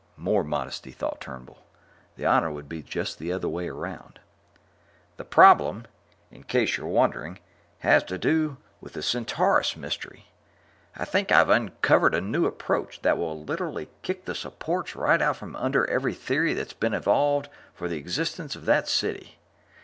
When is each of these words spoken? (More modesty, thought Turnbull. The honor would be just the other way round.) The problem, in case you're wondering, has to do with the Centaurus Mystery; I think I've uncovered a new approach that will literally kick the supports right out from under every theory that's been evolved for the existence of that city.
(More 0.17 0.43
modesty, 0.43 0.89
thought 0.89 1.21
Turnbull. 1.21 1.63
The 2.15 2.25
honor 2.25 2.49
would 2.49 2.67
be 2.67 2.81
just 2.81 3.19
the 3.19 3.31
other 3.31 3.47
way 3.47 3.69
round.) 3.69 4.19
The 5.17 5.23
problem, 5.23 5.85
in 6.31 6.41
case 6.41 6.75
you're 6.75 6.87
wondering, 6.87 7.37
has 7.81 8.03
to 8.05 8.17
do 8.17 8.57
with 8.79 8.93
the 8.93 9.03
Centaurus 9.03 9.77
Mystery; 9.77 10.25
I 10.95 11.05
think 11.05 11.31
I've 11.31 11.49
uncovered 11.49 12.15
a 12.15 12.19
new 12.21 12.47
approach 12.47 13.03
that 13.03 13.19
will 13.19 13.43
literally 13.43 13.91
kick 14.01 14.25
the 14.25 14.33
supports 14.33 14.95
right 14.95 15.21
out 15.21 15.35
from 15.37 15.55
under 15.55 15.87
every 15.87 16.15
theory 16.15 16.55
that's 16.55 16.73
been 16.73 16.95
evolved 16.95 17.49
for 17.75 17.87
the 17.87 17.97
existence 17.97 18.55
of 18.55 18.65
that 18.65 18.87
city. 18.87 19.37